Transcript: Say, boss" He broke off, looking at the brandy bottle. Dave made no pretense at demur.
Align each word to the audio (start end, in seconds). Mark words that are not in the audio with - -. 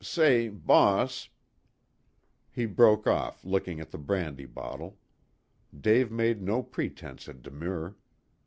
Say, 0.03 0.49
boss" 0.49 1.29
He 2.51 2.65
broke 2.65 3.05
off, 3.05 3.45
looking 3.45 3.79
at 3.79 3.91
the 3.91 3.99
brandy 3.99 4.47
bottle. 4.47 4.97
Dave 5.79 6.11
made 6.11 6.41
no 6.41 6.63
pretense 6.63 7.29
at 7.29 7.43
demur. 7.43 7.95